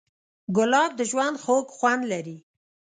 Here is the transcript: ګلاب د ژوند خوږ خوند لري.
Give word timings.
ګلاب 0.55 0.91
د 0.99 1.01
ژوند 1.09 1.35
خوږ 1.43 1.65
خوند 1.77 2.01
لري. 2.11 2.37